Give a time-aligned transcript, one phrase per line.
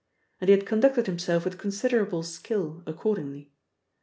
[0.39, 3.51] And he had conducted himself with considerable skill accordingly.